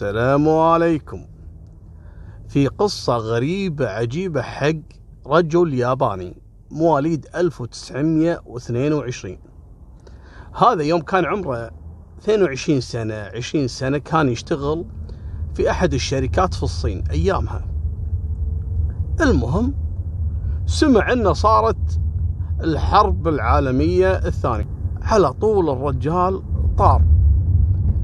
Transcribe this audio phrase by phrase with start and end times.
[0.00, 1.26] السلام عليكم.
[2.48, 4.72] في قصة غريبة عجيبة حق
[5.26, 9.38] رجل ياباني مواليد 1922
[10.54, 11.70] هذا يوم كان عمره
[12.18, 14.84] 22 سنة 20 سنة كان يشتغل
[15.54, 17.64] في أحد الشركات في الصين أيامها.
[19.20, 19.74] المهم
[20.66, 22.00] سمع أنه صارت
[22.60, 24.68] الحرب العالمية الثانية.
[25.02, 26.42] على طول الرجال
[26.78, 27.19] طار.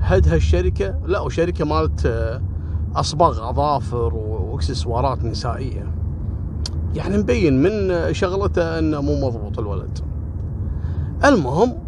[0.06, 2.42] هد هالشركة لا وشركة مالت آه،
[2.96, 5.94] أصباغ أظافر وإكسسوارات نسائية.
[6.94, 9.98] يعني مبين من شغلته أنه مو مضبوط الولد.
[11.24, 11.78] المهم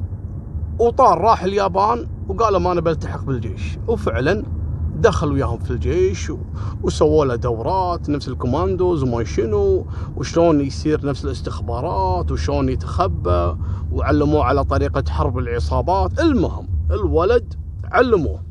[0.79, 3.79] وطار راح اليابان وقال ما أنا بلتحق بالجيش.
[3.89, 4.45] وفعلا
[4.97, 6.33] دخل وياهم في الجيش
[6.83, 13.57] وسووا له دورات نفس الكوماندوز وما شنو وشلون يصير نفس الاستخبارات وشلون يتخبى
[13.93, 16.21] وعلموه على طريقة حرب العصابات.
[16.21, 18.43] المهم الولد علموه.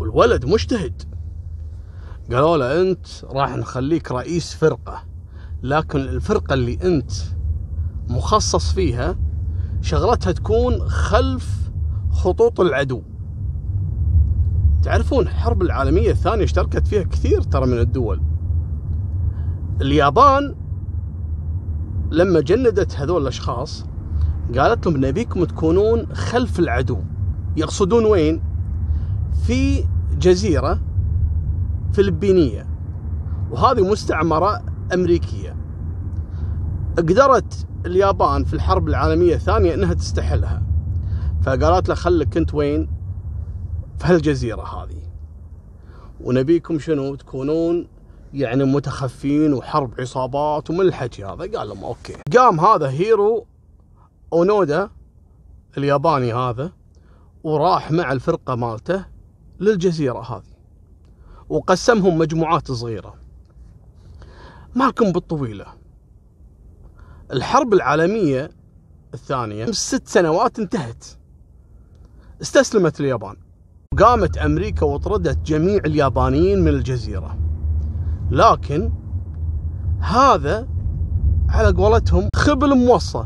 [0.00, 1.02] والولد مجتهد.
[2.32, 5.02] قالوا له أنت راح نخليك رئيس فرقة
[5.62, 7.12] لكن الفرقة اللي أنت
[8.08, 9.16] مخصص فيها
[9.80, 11.70] شغلتها تكون خلف
[12.10, 13.02] خطوط العدو.
[14.82, 18.22] تعرفون الحرب العالمية الثانية اشتركت فيها كثير ترى من الدول.
[19.80, 20.54] اليابان
[22.10, 23.86] لما جندت هذول الأشخاص
[24.58, 26.98] قالت لهم نبيكم تكونون خلف العدو.
[27.56, 28.42] يقصدون وين؟
[29.46, 29.84] في
[30.18, 30.80] جزيرة
[31.92, 32.66] فلبينية
[33.50, 34.62] وهذه مستعمرة
[34.94, 35.56] أمريكية.
[36.98, 40.62] قدرت اليابان في الحرب العالمية الثانية أنها تستحلها.
[41.42, 42.88] فقالت له خلك أنت وين؟
[43.98, 45.02] في هالجزيرة هذه.
[46.20, 47.86] ونبيكم شنو؟ تكونون
[48.34, 51.58] يعني متخفين وحرب عصابات ومن الحكي هذا.
[51.58, 52.16] قال لهم okay.
[52.36, 53.46] قام هذا هيرو
[54.32, 54.90] أونودا
[55.78, 56.72] الياباني هذا
[57.46, 59.04] وراح مع الفرقة مالته
[59.60, 60.56] للجزيرة هذه.
[61.48, 63.14] وقسمهم مجموعات صغيرة.
[64.74, 65.66] مالكم بالطويلة.
[67.32, 68.50] الحرب العالمية
[69.14, 71.04] الثانية ست سنوات انتهت.
[72.42, 73.36] استسلمت اليابان.
[73.98, 77.38] قامت أمريكا وطردت جميع اليابانيين من الجزيرة.
[78.30, 78.92] لكن
[80.00, 80.68] هذا
[81.48, 83.24] على قولتهم خبل موصى.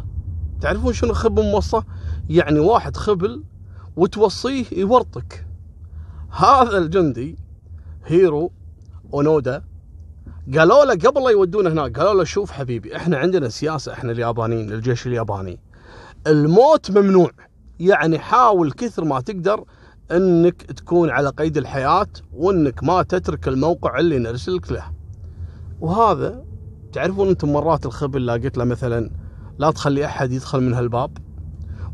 [0.61, 1.83] تعرفون شنو خبل موصى؟
[2.29, 3.45] يعني واحد خبل
[4.01, 5.47] وتوصيه يورطك.
[6.31, 7.39] هذا الجندي
[8.07, 8.53] هيرو
[9.15, 9.65] أونودا
[10.57, 14.73] قالوا له قبل لا يودونه هناك قالوا له شوف حبيبي إحنا عندنا سياسة إحنا اليابانيين
[14.73, 15.61] الجيش الياباني.
[16.27, 17.31] الموت ممنوع
[17.81, 19.65] يعني حاول كثر ما تقدر
[20.11, 24.85] إنك تكون على قيد الحياة وإنك ما تترك الموقع اللي نرسلك له.
[25.81, 26.45] وهذا
[26.93, 29.11] تعرفون أنتم مرات الخبل لا قلت له مثلا
[29.59, 31.19] لا تخلي أحد يدخل من هالباب؟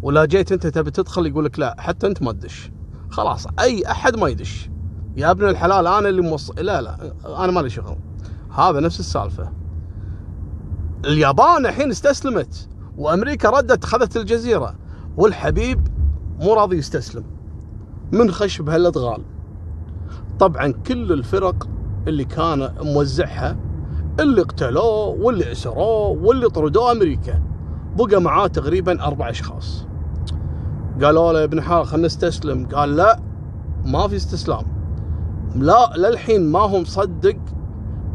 [0.07, 2.71] ولا جيت انت تبي تدخل يقول لك لا حتى انت ما تدش.
[3.11, 4.71] خلاص أي أحد ما يدش.
[5.17, 7.13] يا ابن الحلال أنا اللي موصل لا لا
[7.45, 7.97] أنا مالي شغل.
[8.51, 9.53] هذا نفس السالفة.
[11.05, 12.69] اليابان الحين استسلمت
[12.99, 14.75] وأمريكا ردت اخذت الجزيرة.
[15.17, 15.89] والحبيب
[16.41, 17.25] مو راضي يستسلم.
[18.13, 19.23] من خش بهالادغال
[20.39, 21.69] طبعا كل الفرق
[22.09, 23.57] اللي كان موزعها
[24.21, 27.43] اللي قتلوه واللي اسروه واللي طردوه أمريكا.
[27.97, 29.87] بقى معاه تقريبا أربع أشخاص.
[31.03, 32.67] قالوا له يا ابن حال خلينا نستسلم.
[32.67, 33.21] قال لا
[33.85, 34.63] ما في استسلام.
[35.55, 37.37] لا للحين ما هو مصدق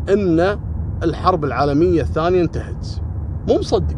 [0.10, 0.60] إن
[1.04, 2.88] الحرب العالمية الثانية انتهت.
[3.48, 3.98] مو مصدق.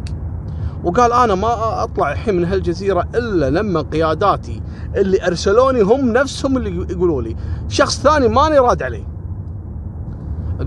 [0.83, 4.61] وقال أنا ما أطلع الحين من هالجزيرة إلا لما قياداتي
[4.95, 7.35] اللي أرسلوني هم نفسهم اللي يقولوا لي.
[7.67, 9.07] شخص ثاني ماني راد عليه.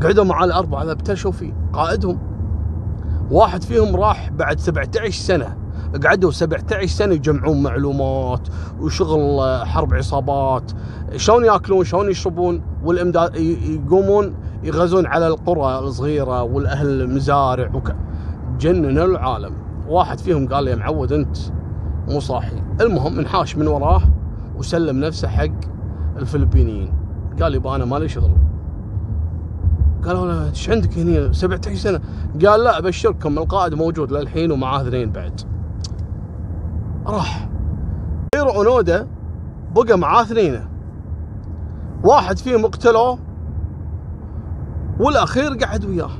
[0.03, 2.19] قعدوا مع الأربعة ابتشوا فيه قائدهم.
[3.31, 5.66] واحد فيهم راح بعد 17 سنة.
[6.05, 8.49] قعدوا 17 سنة يجمعون معلومات
[8.81, 10.73] وشغل حرب عصابات.
[11.17, 17.95] شلون ياكلون شلون يشربون؟ والامداد يقومون يغزون على القرى الصغيرة والأهل المزارع وك...
[18.59, 19.53] جننوا العالم.
[19.89, 21.37] واحد فيهم قال لي يا معود أنت
[22.09, 22.63] مو صاحي.
[22.81, 24.03] المهم انحاش من وراه
[24.57, 25.61] وسلم نفسه حق
[26.17, 26.93] الفلبينيين.
[27.43, 28.31] قال لي أنا مالي شغل.
[30.05, 32.01] قالوا له إيش عندك هنا 17 سنة.
[32.47, 35.41] قال لا أبشركم القائد موجود للحين ومعاه اثنين بعد.
[37.07, 37.49] راح.
[38.35, 39.09] هيرو اونودا
[39.75, 40.69] بقى معاه اثنين
[42.05, 43.19] واحد فيهم اقتلوه
[45.01, 46.11] والأخير قعد وياه.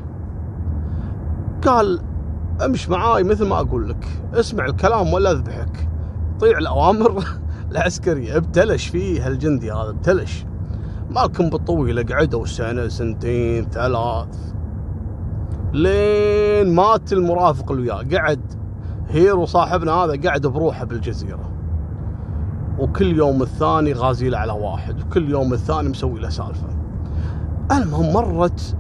[1.65, 2.01] قال
[2.65, 4.07] امش معاي مثل ما أقول لك.
[4.35, 5.89] اسمع الكلام ولا أذبحك.
[6.41, 7.25] طيع الأوامر.
[7.71, 10.45] العسكريه ابتلش فيه هالجندي هذا ابتلش.
[11.11, 14.53] مالكم بالطويله قعدوا سنة سنتين ثلاث.
[15.73, 18.19] لين مات المرافق اللي وياه.
[18.19, 18.66] قعد
[19.09, 21.51] هيرو صاحبنا هذا قاعد بروحه بالجزيرة.
[22.79, 26.69] وكل يوم الثاني غازي له على واحد وكل يوم الثاني مسوي له سالفة.
[27.73, 28.77] المهم مرت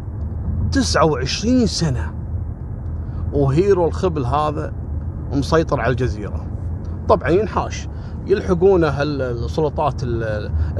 [0.72, 2.14] 29 سنة
[3.32, 4.72] وهيرو الخبل هذا
[5.32, 6.46] مسيطر على الجزيرة.
[7.08, 7.88] طبعا ينحاش
[8.26, 10.02] يلحقونه السلطات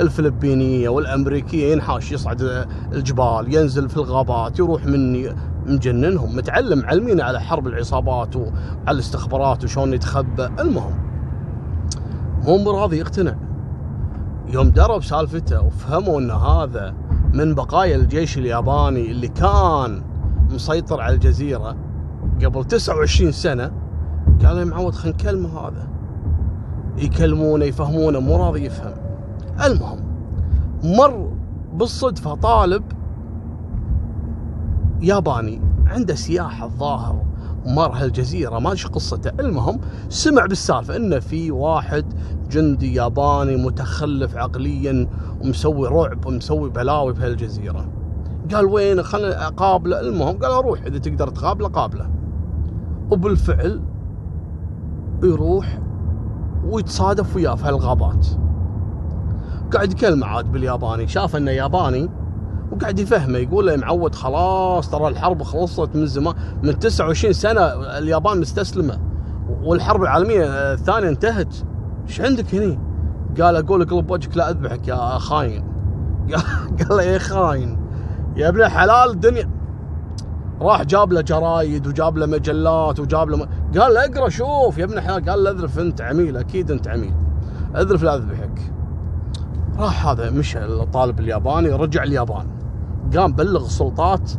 [0.00, 5.12] الفلبينية والأمريكية ينحاش يصعد الجبال ينزل في الغابات يروح من
[5.66, 8.50] مجننهم متعلم علمين على حرب العصابات وعلى
[8.88, 10.46] الاستخبارات وشلون يتخبى.
[10.60, 10.94] المهم
[12.44, 13.34] مو راضي يقتنع.
[14.48, 16.94] يوم درب سالفته وفهموا إن هذا
[17.34, 20.02] من بقايا الجيش الياباني اللي كان
[20.50, 21.76] مسيطر على الجزيرة
[22.44, 23.72] قبل 29 سنة
[24.44, 25.88] قال يا معود خلينا نكلمه هذا.
[26.96, 28.94] يكلمونه يفهمونه مو راضي يفهم.
[29.64, 30.00] المهم
[30.84, 31.32] مر
[31.74, 32.82] بالصدفة طالب
[35.00, 37.22] ياباني عنده سياحة الظاهر
[37.66, 39.30] مر هالجزيرة ما إيش قصته.
[39.40, 42.04] المهم سمع بالسالفة انه في واحد
[42.50, 45.08] جندي ياباني متخلف عقليا
[45.40, 47.88] ومسوي رعب ومسوي بلاوي بهالجزيرة.
[48.54, 50.00] قال وين؟ خلنا أقابله.
[50.00, 52.10] المهم قال أروح إذا تقدر تقابله قابله.
[53.10, 53.82] وبالفعل
[55.22, 55.78] يروح
[56.64, 58.26] ويتصادف وياه في هالغابات.
[59.72, 61.08] قاعد يكلمه عاد بالياباني.
[61.08, 62.08] شاف إنه ياباني
[62.72, 67.60] وقاعد يفهمه يقول له معود خلاص ترى الحرب خلصت من زمان من 29 سنة
[67.98, 68.98] اليابان مستسلمة
[69.62, 71.54] والحرب العالمية الثانية انتهت.
[72.08, 72.78] إيش عندك هني؟
[73.40, 75.64] قال أقول اقلب وجهك لا أذبحك يا خاين.
[76.78, 77.78] قال له يا خاين
[78.36, 79.50] يا ابن الحلال الدنيا.
[80.60, 83.48] راح جاب له جرايد وجاب له مجلات وجاب له م...
[83.78, 87.14] قال له اقرأ شوف يا ابن الحلال قال له اذرف أنت عميل أكيد أنت عميل.
[87.76, 88.45] اذرف لا أذبحك.
[89.78, 92.46] راح هذا مشى الطالب الياباني رجع اليابان.
[93.16, 94.30] قام بلغ السلطات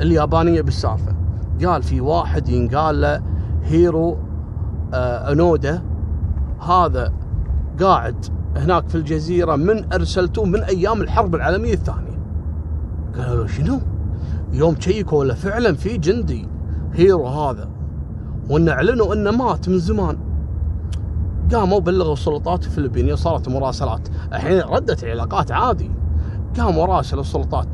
[0.00, 1.14] اليابانية بالسالفة.
[1.64, 3.22] قال في واحد ينقال له
[3.62, 4.18] هيرو
[4.94, 5.82] آه أنودا
[6.60, 7.12] هذا
[7.80, 8.26] قاعد
[8.56, 12.18] هناك في الجزيرة من ارسلتوه من أيام الحرب العالمية الثانية.
[13.16, 13.80] قالوا له شنو؟
[14.52, 16.48] يوم شيكوا له فعلا في جندي
[16.92, 17.68] هيرو هذا.
[18.50, 20.18] وأن أعلنوا أنه مات من زمان.
[21.52, 24.08] قاموا بلغوا السلطات الفلبينية صارت مراسلات.
[24.32, 25.90] الحين ردت العلاقات عادي.
[26.58, 27.66] قاموا راسل السلطات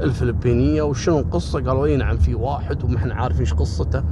[0.00, 4.04] الفلبينية وشنو القصة؟ قالوا إي نعم في واحد وما إحنا عارفين إيش قصته.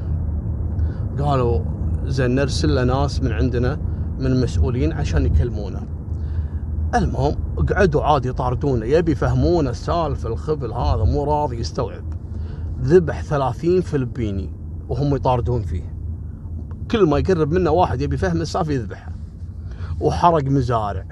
[1.19, 1.61] قالوا
[2.07, 3.79] زين نرسل له ناس من عندنا
[4.19, 5.81] من مسؤولين عشان يكلمونه.
[6.95, 7.37] المهم
[7.73, 8.87] قعدوا عادي يطاردونه.
[8.87, 12.05] يبي يفهمونه السالفة الخبل هذا مو راضي يستوعب.
[12.83, 14.53] ذبح ثلاثين فلبيني
[14.89, 16.00] وهم يطاردون فيه.
[16.91, 19.13] كل ما يقرب منه واحد يبي يفهم السالفة يذبحه.
[20.01, 21.07] وحرق مزارع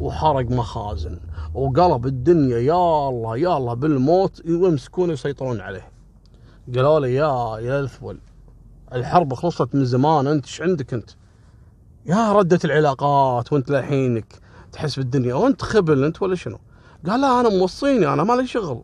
[0.00, 1.18] وحرق مخازن
[1.54, 5.88] وقلب الدنيا يا الله يا الله بالموت يمسكونه يسيطرون عليه.
[6.74, 8.18] قالوا له يا يا الثول
[8.92, 11.10] الحرب خلصت من زمان انت إيش عندك أنت؟
[12.06, 14.40] يا ردة العلاقات وانت للحينك
[14.72, 16.58] تحس بالدنيا وانت خبل انت ولا شنو؟
[17.06, 18.82] قال لا أنا موصيني أنا ما لي شغل.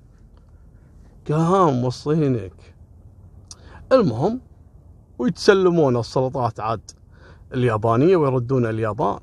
[1.29, 2.75] قال ها موصينك.
[3.93, 4.41] المهم
[5.23, 6.91] ويتسلمون السلطات عاد.
[7.55, 9.19] اليابانية ويردون اليابان.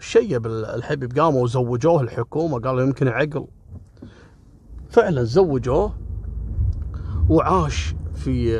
[0.00, 3.46] شيب الحبيب قاموا وزوجوه الحكومة قالوا يمكن عقل.
[4.90, 5.92] فعلا زوجوه
[7.28, 8.58] وعاش في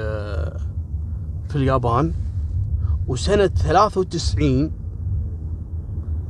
[1.49, 2.13] في اليابان.
[3.07, 4.73] وسنة 93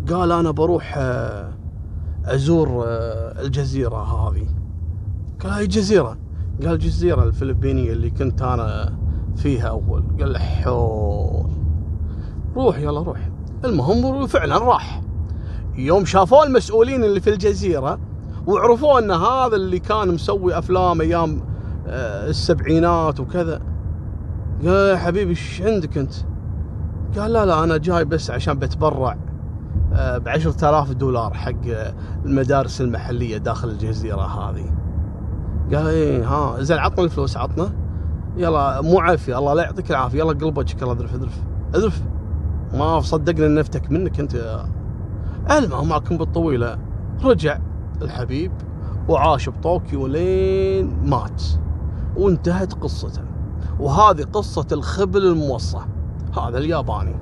[0.09, 1.53] قال أنا بروح آه،
[2.25, 4.47] أزور آه، الجزيرة هذه.
[5.41, 6.19] قال هاي جزيرة؟
[6.63, 8.99] قال الجزيره الفلبينية اللي كنت أنا
[9.37, 10.05] فيها أول.
[10.21, 11.51] قال حول.
[12.57, 13.31] روح يلا روح.
[13.65, 15.03] المهم فعلا راح.
[15.77, 17.99] يوم شافوه المسؤولين اللي في الجزيرة
[18.47, 21.41] وعرفوا إن هذا اللي كان مسوي أفلام أيام
[21.87, 23.61] آه، السبعينات وكذا
[24.65, 26.13] قال يا حبيبي إيش عندك أنت؟
[27.19, 29.17] قال لا لا أنا جاي بس عشان بتبرع
[29.93, 31.53] ب 10000 دولار حق
[32.25, 34.65] المدارس المحلية داخل الجزيرة هذه.
[35.75, 37.73] قال إيه ها زين عطنا الفلوس عطنا
[38.37, 39.39] يلا مو عافية.
[39.39, 40.19] الله لا يعطيك العافية.
[40.19, 41.43] يلا قلب وجهك يلا اذرف اذرف
[41.75, 42.03] اذرف
[42.75, 44.65] ما صدقنا إن نفتك منك أنت
[45.51, 46.79] المهم معكم بالطويلة.
[47.25, 47.59] رجع
[48.03, 48.53] الحبيب
[49.09, 51.43] وعاش بطوكيو لين مات.
[52.17, 53.23] وانتهت قصته.
[53.81, 55.79] وهذه قصة الخبل الموصى.
[56.39, 57.15] هذا الياباني.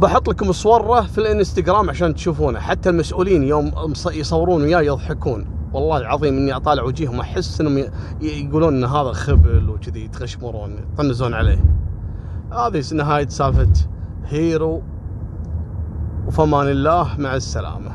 [0.00, 2.60] بحط لكم صورة في الانستغرام عشان تشوفونه.
[2.60, 3.72] حتى المسؤولين يوم
[4.06, 5.46] يصورون وياه يضحكون.
[5.72, 7.84] والله العظيم إني أطالع وجيههم أحس إنهم
[8.20, 11.64] يقولون إن هذا خبل وكذي يتغشمرون يطنزون عليه.
[12.52, 13.72] هذه نهاية سالفة
[14.26, 14.82] هيرو.
[16.26, 17.90] وفمان الله مع السلامة.